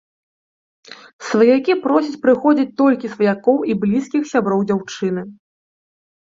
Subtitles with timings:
[1.27, 5.21] Сваякі просяць прыходзіць толькі сваякоў і блізкіх сяброў дзяўчыны.